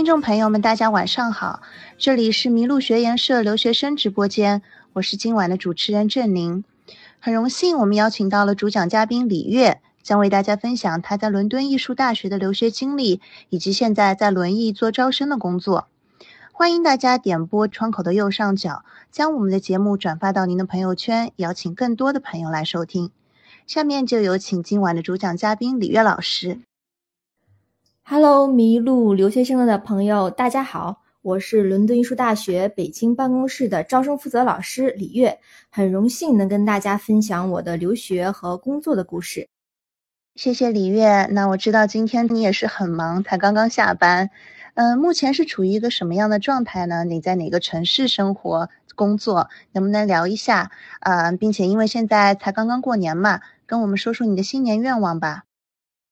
[0.00, 1.60] 听众朋友们，大家晚上好，
[1.98, 4.62] 这里是麋鹿学研社留学生直播间，
[4.94, 6.64] 我是今晚的主持人郑宁。
[7.18, 15.88] 很荣幸，我们邀请到了主讲嘉宾李月，将为大家分享他在伦敦艺术大学的留学经历，以及现在在轮艺做招生的工作。
[16.50, 23.10] 欢迎大家点播窗口的右上角，将我们的节目转发到您的朋友圈，邀请更多的朋友来收听。
[23.66, 26.60] 下面就有请今晚的主讲嘉宾李月老师。
[28.02, 35.38] Hello，麋鹿留学生的朋友，大家好，我是伦敦艺术大学北京办公室的招生负责老师李月，
[35.70, 39.46] 很荣幸能跟大家分享我的留学和工作的故事。
[40.34, 41.26] 谢谢李月。
[41.30, 44.30] 那我知道今天你也是很忙，才刚刚下班。
[44.74, 47.04] 嗯，目前是处于一个什么样的状态呢？
[47.04, 49.48] 你在哪个城市生活工作？
[49.72, 50.72] 能不能聊一下？
[51.00, 55.44] 呃，并且因为现在才刚刚过年嘛，跟我们说说你的新年愿望吧。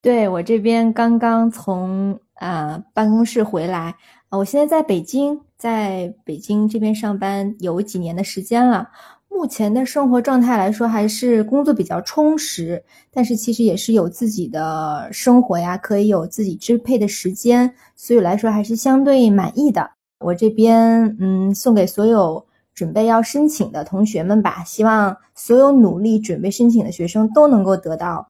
[0.00, 3.94] 对我这边刚刚从啊办公室回来，
[4.30, 8.88] 我现在在北京，在北京这边上班有几年的时间了。
[9.28, 19.91] 目前的生活状态来说，还是工作比较充实，但是其实也是有自己的生活呀，可以有自己支配的时间，所以来说还是相对满意的。
[20.20, 28.28] 我这边嗯，送给所有准备要申请的同学们吧，希望所有努力准备申请的学生都能够得到。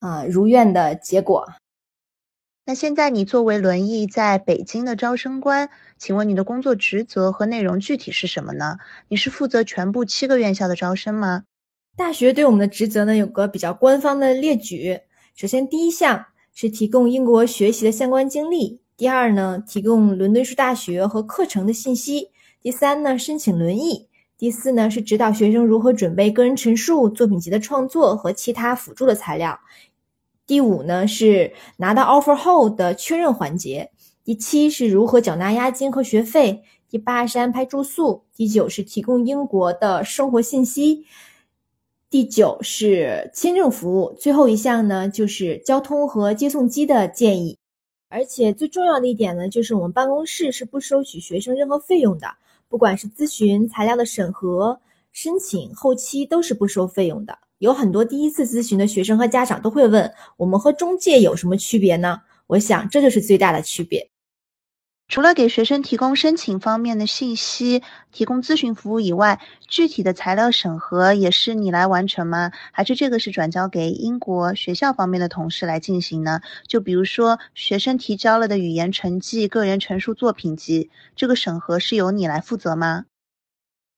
[0.00, 1.48] 啊，如愿的结果。
[2.64, 8.78] 那现在你作为轮椅在北京的招生官，请问你的工作职责和内容具体是什么呢？
[9.08, 11.44] 你是负责全部七个院校的招生吗？
[11.96, 15.00] 大学对我们的职责呢，有个比较官方的列举。
[15.36, 22.30] 首先，第一项是提供英国学习的相关经历；第二呢，提供伦敦市大学和课程的信息；
[22.60, 24.08] 第三呢，申请轮艺。
[24.38, 29.58] 第四呢是指导学生如何准备个人陈述、作品集的创作和其他辅助的材料。
[30.46, 33.90] 第五呢是拿到 offer 后的确认环节。
[34.24, 36.62] 第七是如何缴纳押金和学费。
[36.90, 38.24] 第八是安排住宿。
[38.34, 41.06] 第九是提供英国的生活信息。
[42.10, 44.14] 第九是签证服务。
[44.20, 47.56] 最后一项呢就是交通和接送机的建议。
[48.10, 52.36] 而且最重要的一点呢就是我们办公室是不收取学生任何费用的。
[52.68, 54.80] 不管是咨询材料的审核、
[55.12, 57.38] 申请、后期都是不收费用的。
[57.58, 62.20] 有很多第一次咨询的学生和家长都会问：我们和中介有什么区别呢？
[62.48, 64.10] 我想这就是最大的区别。
[65.08, 72.50] 除了给学生提供申请方面的信息、提供咨询服务以外，具体的材料审核也是你来完成吗？
[72.72, 76.40] 还是这个是转交给英国学校方面的同事来进行呢？
[76.66, 83.04] 就比如说学生提交了的语言成绩、个人陈述作品集，这个审核是由你来负责吗？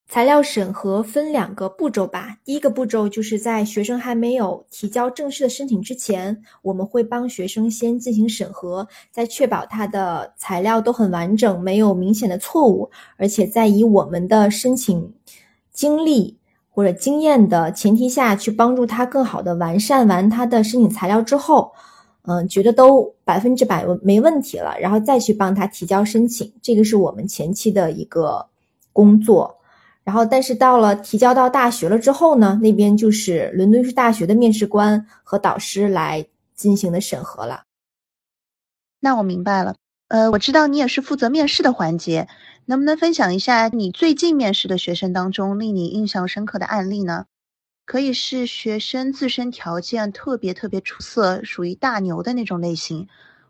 [0.08, 2.38] 材料审核分两个步骤吧。
[2.42, 15.12] 第一个步骤就是在学生还没有提交正式的申请之前，我们会帮学生先进行审核，在确保他的材料都很完整，没有明显的错误，而且在以我们的申请
[15.74, 16.38] 经历
[16.70, 21.70] 或者经验的前提下去帮助他更好的完善完他的申请材料之后，
[22.22, 26.50] 嗯，觉得都百分之百没问题了，然后再去帮他提交申请。
[26.62, 28.46] 这个是我们前期的一个
[28.94, 29.57] 工作。
[30.08, 37.64] 然后，但是到了提交到大学了之后呢，那边就是伦敦市大学的面试官和导师来进行的审核了。
[39.00, 39.74] 那我明白了。
[40.08, 42.26] 呃，我知道你也是负责面试的环节，
[42.64, 47.26] 能不能分享一下你最近面试的学生当中令你印象深刻的案例呢？
[47.84, 53.08] 可以是学生自身条件特别特别出色，属于大牛的那种类型，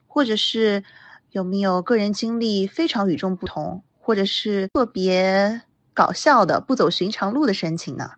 [0.08, 0.82] 或者是
[1.30, 5.62] 有没有个人经历非常与众不同，或者是特别。
[5.98, 8.10] 搞笑的不走寻常路的申请呢？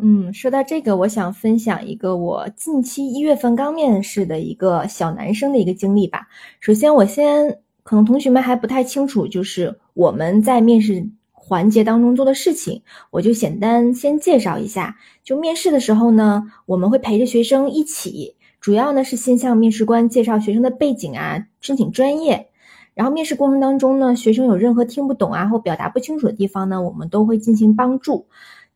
[0.00, 6.28] 嗯，说到这个，我想分享一个我近期一月份刚面试的一个小男生的一个经历吧。
[6.60, 14.96] 首先，我先可能同学们还不太清楚，就是我们在面试环节当中做的事情，我就简单先介绍一下。
[15.22, 22.48] 就面试的时候呢，我们会陪着学生一起，主要呢是先向面试官介绍学生的背景啊，申请专业。
[22.94, 28.26] 然后面试过程当中呢，学生有任何听不懂啊或表达不清楚的地方呢，我们都会进行帮助。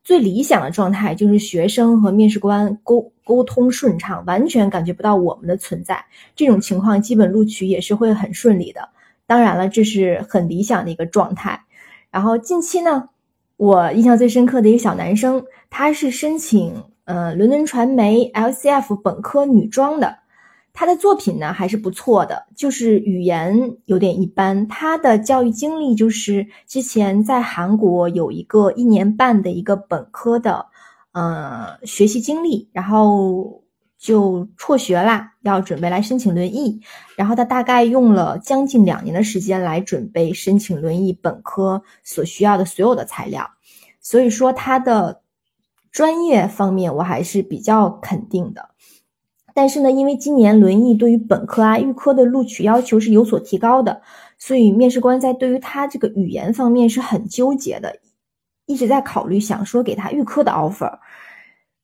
[0.02, 6.04] 最理想的状态就是学生和面试官沟沟通顺畅，完全感觉不到我们的存在。
[6.36, 8.88] 这种情况基本录取也是会很顺利的。
[9.26, 11.60] 当然了，这是很理想的一个状态。
[12.10, 13.08] 然后近期呢，
[13.56, 16.72] 我印象最深刻的一个小男生，他是申请
[17.04, 20.18] 呃伦敦传媒 LCF 本科女装的。
[20.78, 24.68] 他的作品呢还是不错的，就是语言有点一般。
[24.68, 30.66] 他的教育经历就是之前在韩国有一个一年半的一个本科的，
[31.12, 33.64] 呃，学习经历，然后
[33.98, 36.78] 就辍学啦，要准备来申请轮艺。
[37.16, 43.50] 然后他大概用了将近两年的时间来准备申请轮艺本科所需要的所有的材料。
[43.98, 45.22] 所以说他的
[45.90, 48.68] 专业方面我还是比较肯定的。
[49.56, 54.02] 但是呢，因为今年轮艺对于本科啊、预科的录取要求是有所提高的，
[54.36, 57.96] 所以面试官在对于他这个语言方面是很纠结的，
[58.66, 60.98] 一直在考虑想说给他预科的 offer。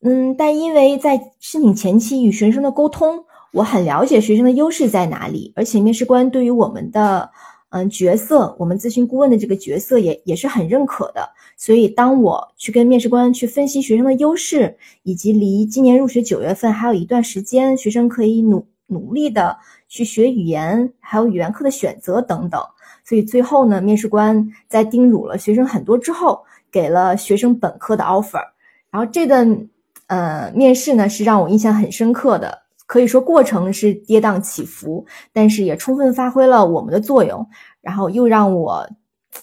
[0.03, 3.25] 嗯，但因为在申请前期与学生的沟通，
[3.55, 7.31] 我很了解学生的优势在哪里，而且面试官对于我们的
[7.73, 11.29] 嗯角色，我们咨询顾问的这个角色也也是很认可的。
[11.57, 19.57] 所以，当我去跟面试官去分析学生的优势，以及离今年入学九月份还有一段时间，学生可以努努力的
[19.89, 22.61] 去学语言，还有语言课的选择等等。
[23.05, 28.43] 所以最后呢，面试官在叮嘱了学生很多之后，给了学生本科的 offer。
[28.91, 29.69] 然后这段。
[30.09, 37.49] 呃，面试呢是让我印象很深刻的，可以说过程是跌宕起伏，但是也充分发挥了我们的作用，
[37.81, 38.91] 然后又让我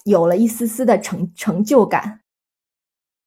[0.03, 2.21] 有了一丝丝的成成就感。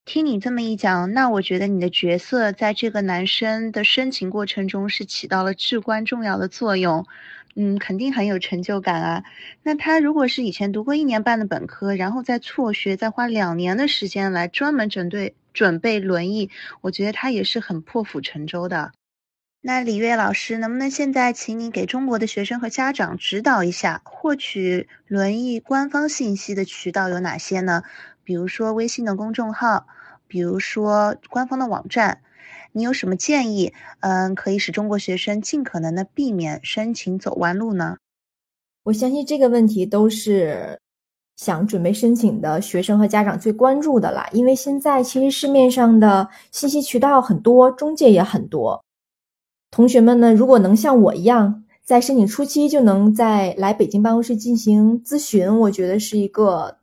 [0.04, 7.06] 听你这么一讲，那我觉得你的角色在这个男生的申请过程中是起到了至关重要的作用，
[7.54, 9.24] 嗯，肯定很有成就感啊。
[9.62, 15.34] 那他如果是以前读过一年半的本科，然后再辍学，再花两年的时间来专门针对。
[15.54, 16.48] 准备轮椅，
[16.80, 18.92] 我觉得他也是很破釜沉舟的。
[19.64, 27.84] 那李悦老师，能不能现在请你给中国的学生和家长指导一下，获取轮椅官方信息的渠道有哪些呢？
[28.24, 29.86] 比如说微信的公众号，
[30.26, 32.22] 比如说官方的网站，
[32.72, 33.72] 你有什么建议？
[34.00, 37.98] 嗯，可以使中国学生尽可能的避免申请走弯路呢？
[38.82, 40.80] 我相信这个问题都是。
[41.34, 48.84] 想准备申请的学生和家长最关注的了，因为现在其实市面上的信息渠道很多，中介也很多。
[49.72, 56.76] 同学们呢，如果能像我一样，在申请初期就能在来北京办公室进行咨询，我觉得是一个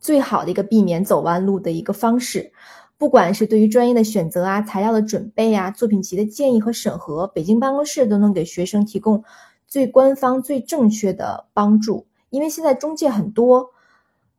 [0.00, 2.52] 最好的一个避免走弯路的一个方式。
[2.98, 9.24] 不管是对于专业的选择啊、材料的准备啊、作品集的建议和审核，北京办公室都能给学生提供
[9.66, 12.06] 最官方、最正确的帮助。
[12.28, 13.70] 因为现在中介很多，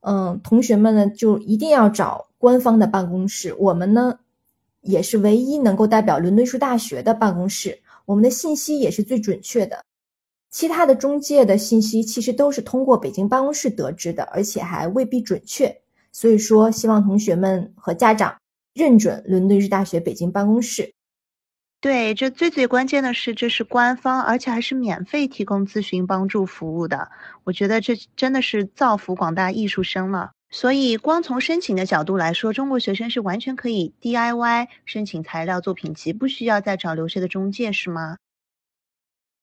[0.02, 3.56] 嗯，同学们呢就一定要找官方的办公室。
[3.58, 4.20] 我们呢
[4.82, 9.84] 也是唯一能够代表伦敦艺术大学的办公室，我们的信息也是最准确的。
[10.50, 15.82] 其他的中介的信息其实都是通过北京办公室得知的，而且还未必准确。
[16.12, 18.36] 所以说，希望同学们和家长
[18.74, 20.94] 认准伦敦艺术大学北京办公室。
[21.80, 27.10] 对，这最最关键的是，这是官方，而且还是免费提供咨询帮助服务的。
[27.46, 30.32] 我觉得这真的是造福广大艺术生了。
[30.54, 38.18] 所以，光从申请的角度来说，中国学生是完全可以 DIY 申请材料、作品集，不需要再找留学的中介，是吗？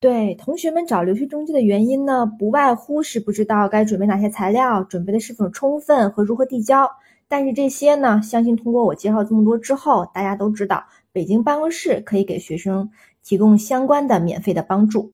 [0.01, 6.89] 对，同学们找留学中介的原因呢，不外乎是不知道该准备哪些材料，准备的是否充分和如何递交。
[7.27, 10.87] 但是这些呢，相信通过我介绍这么多之后，大家都知道。
[11.11, 12.91] 北京办公室可以给学生
[13.25, 15.11] 提供相关的免费的帮助。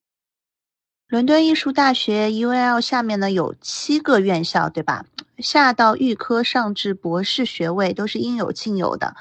[1.09, 5.07] 伦敦艺术大学 UAL 下面呢有七个院校，对吧？
[5.39, 9.17] 下到预科上至博士学位都是应有尽有的。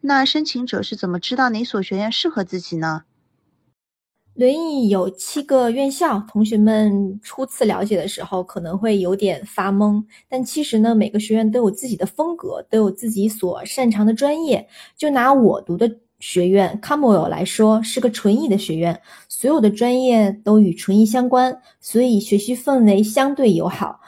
[0.00, 3.02] 那申请者是怎么知道哪所学院适合自己呢？
[4.34, 14.68] 轮艺有七个院校，同学们初次了解的时候可能会有点发懵，但其实呢，每个学院都有自己的风格，都有自己所擅长的专业。
[14.96, 15.98] 就拿我读的。
[16.18, 18.98] 学院 c o m o l 来说是个纯艺的学院，
[19.28, 24.00] 所有的专业都与纯艺相关，所以学习氛围相对友好，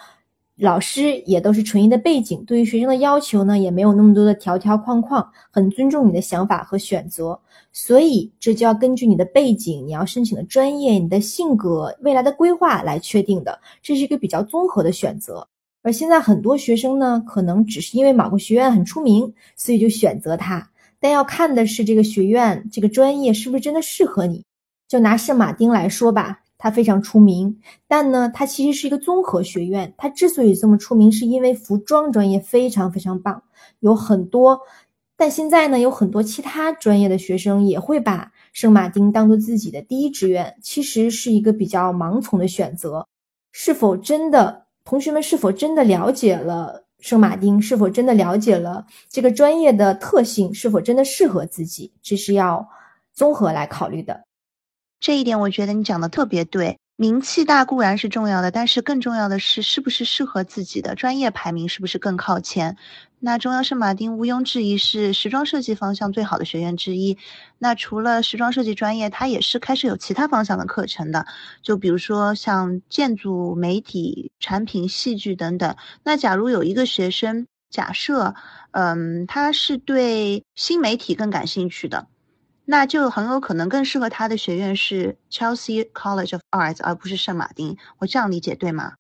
[0.59, 7.39] 老师也都是纯艺的背景，对于学生的要求呢也没有那么多的条条框框，很尊重你的想法和选择。
[7.73, 15.47] 所以这就要根据你的背景、你要申请的专业、你的性格、未来的规划来确定的，这是一个比较综合的选择。
[15.83, 20.69] 而现在很多学生呢，可能只是因为某个学院很出名，所以就选择它。
[20.99, 24.43] 但要看的是这个学院、这个专业是不是真的适合你。
[24.89, 29.95] 就拿圣马丁来说吧，它非常出名，但呢，它其实是一个综合学院。
[29.97, 33.45] 它之所以这么出名，是因为服装专业非常非常棒，
[33.81, 34.61] 有很多。
[35.17, 43.07] 但现在呢，有很多其他专业的学生也会把圣马丁当做自己的第一志愿，其实是一个比较盲从的选择。
[43.53, 46.85] 是否真的，同学们是否真的了解了？
[47.01, 50.53] 圣马丁是否真的了解了这个专业的特性？
[50.53, 51.93] 是否真的适合自己？
[52.03, 52.69] 这是要
[53.13, 54.28] 综合来考虑的。
[55.01, 56.79] 这一点我觉得你讲的特别对。
[57.01, 62.77] 名气大固然是重要的，但是更重要的是是不是适合自己的专业排名是不是更靠前？
[63.21, 67.17] 那中央圣马丁毋庸置疑是时装设计方向最好的学院之一。
[67.59, 71.25] 那除了时装设计专业，它也是开设有其他方向的课程的，
[71.63, 75.77] 就比如说像建筑、媒体、产品、戏剧等等。
[76.03, 78.35] 那假如有一个学生，假设，
[78.73, 82.09] 嗯，他是对新媒体更感兴趣的。
[82.71, 87.75] 那就很有可能更适合他的学院是 Chelsea College of Arts，而不是圣马丁。
[87.99, 88.93] 我这样理解对吗？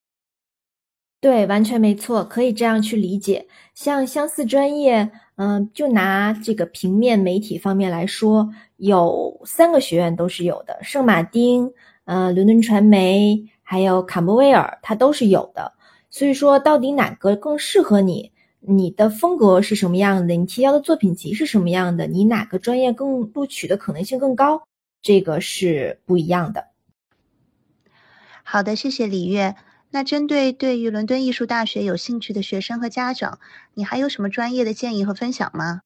[1.20, 3.46] 对，完全没错，可以这样去理解。
[3.74, 8.48] 像相似专业，嗯，就拿这个平面媒体方面来说，
[8.78, 11.70] 有三个学院都是有的，圣马丁、
[12.06, 15.74] 呃，伦敦传媒，还有坎伯威尔，它都是有的。
[16.08, 18.32] 所以说，到底哪个更适合你？
[18.60, 20.34] 你的风格是什么样的？
[20.34, 22.06] 你提交的作品集是什么样的？
[22.08, 24.62] 你哪个专业更录取的可能性更高？
[25.00, 26.66] 这个是不一样的。
[28.42, 29.54] 好的，谢谢李月。
[29.90, 33.38] 那针对对于伦敦艺术大学有兴趣的学生和家长，
[33.74, 35.82] 你还有什么专业的建议和分享吗？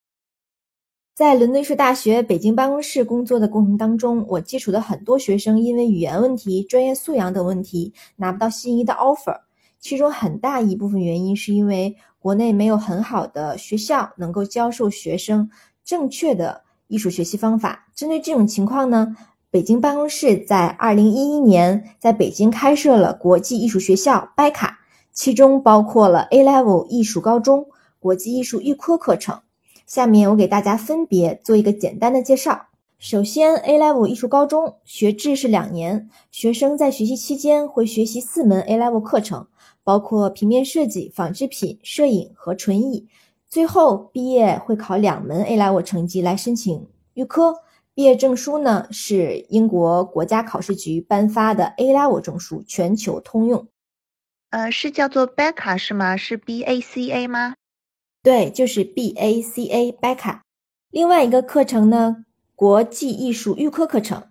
[1.14, 9.42] 在伦敦艺术大学北京办公室工作的过程当中，我接触的很多学生因为语言问题、专业素养等问题拿不到心仪的 offer，
[9.78, 11.94] 其中很大一部分原因是因为。
[12.22, 15.50] 国内没有很好的学校能够教授学生
[15.84, 17.88] 正确的艺术学习方法。
[17.96, 19.16] 针对这种情况呢，
[19.50, 24.70] 北京办公室在二零一一年在北京开设了国际艺术学校 BECA，
[25.12, 27.66] 其中包括了 A Level 艺术高中、
[27.98, 29.40] 国际艺术预科课程。
[29.84, 32.68] 下面我给大家分别做一个简单的介绍。
[32.98, 39.48] 首先，A Level 艺术高中学制是两年，学生在学习期间会学习四门 A Level 课程。
[39.84, 43.08] 包括平面设计、纺织品、摄影和纯艺。
[43.48, 47.54] 最后毕业会考两门 A level 成绩来申请预科。
[47.94, 53.68] 毕业证书呢是英国国家考试局颁发的 A level 证书，全球通用。
[54.48, 56.16] 呃，是叫做 BACA 是吗？
[56.16, 57.54] 是 B A C A 吗？
[58.22, 60.40] 对，就是 B A C A BACA。
[60.90, 62.24] 另外一个课程呢，
[62.54, 64.22] 国际艺术预科课程。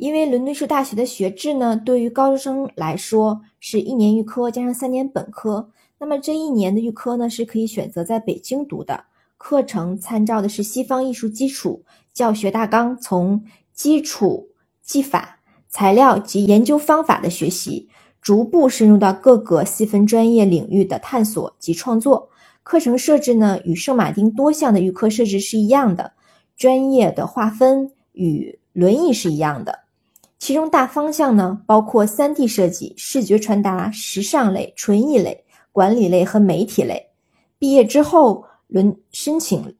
[0.00, 5.70] 因为伦敦艺术大学的学制呢，对于高中生来说是一年预科加上三年本科。
[5.98, 9.04] 那么这一年的预科呢，是可以选择在北京读的。
[9.36, 14.48] 课程参照的是西方艺术基础教学大纲，从基础
[14.80, 17.90] 技法、材料及研究方法的学习，
[18.22, 22.30] 逐步深入到各个细分专业领域的探索及创作。
[22.62, 26.14] 课程设置呢，与圣马丁多项的预科设置是一样的，
[26.56, 29.79] 专业的划分与轮椅是一样的。
[30.40, 37.10] 其中大方向呢，包括三 D 设计、视觉传达、时尚类、纯艺类、管理类和媒体类。
[37.58, 39.76] 毕业之后，伦申请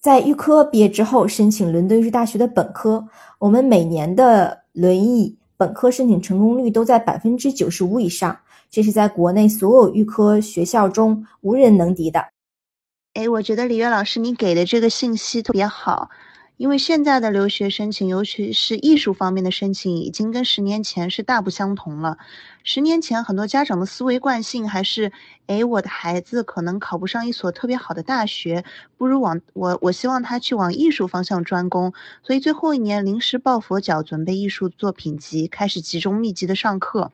[0.00, 3.06] 在预科毕业之后申请伦敦艺术大学的本科。
[3.38, 8.36] 我们每年的轮艺本科申请成功率都在百分之九十五以上，
[8.68, 12.26] 这是在国内所有预科学校中无人能敌的。
[13.14, 16.10] 哎，我觉得李悦老师你给的这个信息特别好。
[16.60, 22.18] 因为现在的留学申请，尤其是艺术方面的申请，已经跟十年前是大不相同了。
[22.62, 25.12] 十年前，很多家长的思维惯性还是。
[25.46, 28.64] 哎，我的孩子可能考不上一所特别好的大学，
[28.96, 37.10] 不如往我我希望他去往艺术方向专攻，所以最后一年临时抱佛脚，准备艺术作品集，开始集中密集的上课。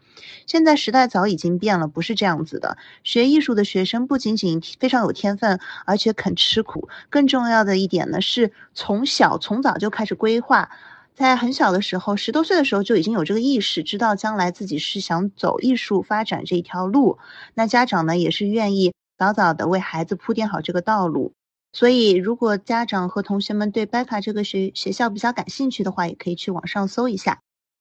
[0.46, 2.76] 现在时代早已经变了，不是这样子的。
[3.04, 6.90] 学艺术的学生不仅仅非常有天分，而且肯吃苦。
[7.08, 10.68] 更重要的一点呢，是从小从早就开始规划。
[11.16, 17.18] 在很小的时候，十多岁的时候就已经有这个意识，知道将来自己是想走艺术发展这一条路。
[17.54, 21.32] 那家长呢，也是愿意早早的为孩子铺垫好这个道路。
[21.72, 27.38] 所以，如果家长和同学们对 Becca 这个学学校比较感兴趣的话，也可以去网上搜一下。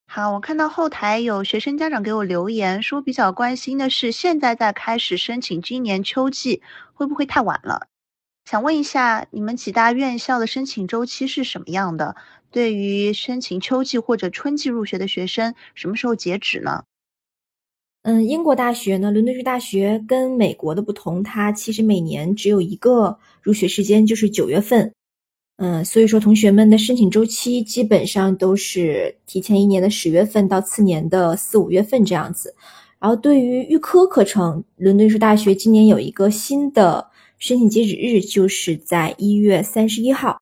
[0.08, 6.62] 好，我看到后台有学生家长给我留言，说比较关心的是，现在在开始申请今年秋季
[6.94, 7.88] 会不会太晚了？
[8.46, 12.16] 想问一下，你们几大院校的申请周期是什么样的？
[12.52, 16.84] 对于申请秋季或者春季入学的学生，什么时候截止呢？
[18.04, 24.94] 嗯，英国大学呢，伦敦市大学跟美国的不同，它其实每年只有一个入学时间，就是九月份。
[25.58, 32.54] 嗯，所以说同学们的申请周期基本上都是提前一年的十月份到次年的四五月份这样子。
[33.00, 37.10] 然后对于预科课程，伦敦市大学今年有一个新的
[37.46, 40.40] 申请截止日，就是在一月三十一号。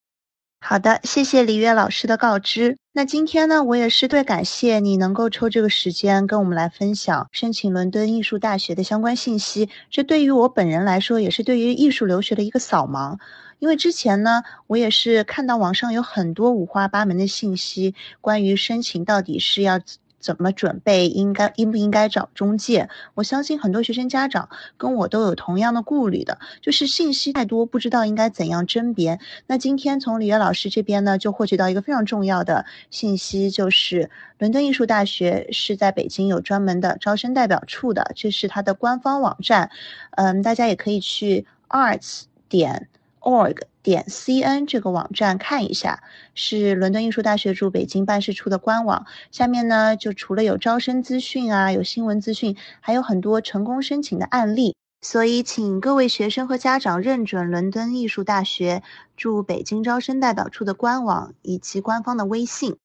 [0.62, 2.78] 好的，谢谢李悦老师的告知。
[2.94, 9.68] 那今天呢，我也是对感谢你能够抽这个时间跟我们来分享申请伦敦艺术大学的相关信息。
[9.90, 13.18] 这对于我本人来说，也是对于艺术留学的一个扫盲。
[13.60, 19.82] 因为之前呢，我也是看到网上有很多五花八门的信息，关于申请到底是要。
[20.24, 22.90] 怎么准备，应该应不应该找中介？
[23.14, 29.20] 我相信很多学生家长跟我都有同样的顾虑的，就是信息太多，不知道应该怎样甄别。
[29.48, 39.70] 那今天从李悦老师这边呢，就获取到一个非常重要的信息，就是伦敦艺术大学是在北京有专门的招生代表处的，这是它的官方网站。
[40.12, 42.88] 嗯，大家也可以去 arts 点
[43.24, 46.04] org 点 cn 这个网站看一下，
[46.36, 49.06] 是伦敦艺术大学驻北京办事处的官网。
[49.32, 54.76] 下面呢，就除了有招生资讯啊，有新闻资讯，还有很多成功申请的案例。
[55.02, 58.84] 所以，请各位学生和家长认准伦敦艺术大学
[59.18, 62.78] 驻北京招生代表处的官网以及官方的微信。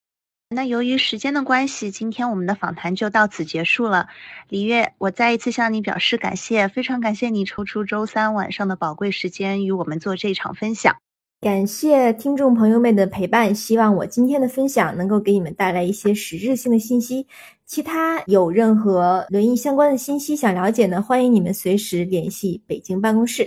[0.51, 4.09] 那由于时间的关系，今天我们的访谈就到此结束了。
[4.49, 10.97] 李月，我再一次向你表示感谢，非常感谢你抽出周三晚上的宝贵时间与我们做这场分享。
[11.43, 17.27] 感谢听众朋友们的陪伴，希望我今天的分享能够给你们带来一些实质性的信息。
[17.67, 23.47] 其他有任何轮椅相关的信息想了解呢，欢迎你们随时联系北京办公室。